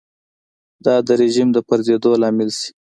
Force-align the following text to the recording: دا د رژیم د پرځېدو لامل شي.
دا 0.85 0.95
د 1.07 1.09
رژیم 1.21 1.47
د 1.53 1.57
پرځېدو 1.69 2.11
لامل 2.21 2.49
شي. 2.59 2.69